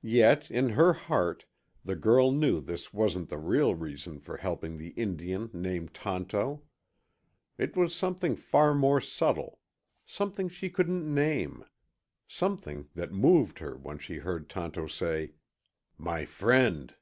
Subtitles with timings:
[0.00, 1.44] Yet, in her heart,
[1.84, 6.62] the girl knew this wasn't the real reason for helping the Indian named Tonto.
[7.58, 9.60] It was something far more subtle;
[10.06, 11.66] something she couldn't name;
[12.26, 15.32] something that moved her when she heard Tonto say,
[15.98, 16.94] "My friend."